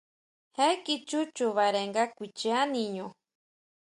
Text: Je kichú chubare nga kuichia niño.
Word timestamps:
Je 0.55 0.67
kichú 0.85 1.19
chubare 1.35 1.81
nga 1.89 2.03
kuichia 2.15 2.59
niño. 2.73 3.07